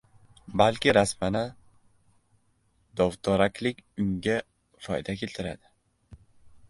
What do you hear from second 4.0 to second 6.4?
unga foyda keltiradi.